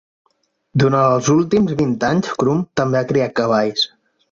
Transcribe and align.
Durant 0.83 0.95
els 0.99 1.29
últims 1.33 1.75
vint 1.83 1.93
anys, 2.09 2.33
Crum 2.45 2.65
també 2.83 3.01
ha 3.03 3.07
criat 3.15 3.39
cavalls. 3.45 3.89